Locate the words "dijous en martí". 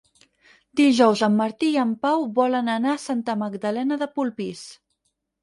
0.77-1.69